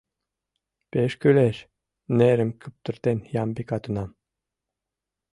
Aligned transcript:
Пеш 0.91 1.11
кӱлеш!— 1.21 1.57
нерым 2.17 2.49
куптыртен 2.61 3.19
Ямбика 3.41 3.77
тунам. 3.83 4.11